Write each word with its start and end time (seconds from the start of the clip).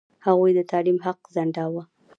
هغوی 0.25 0.51
د 0.55 0.59
تعلیم 0.71 0.97
حق 1.05 1.19
ځنډاوه. 1.35 1.83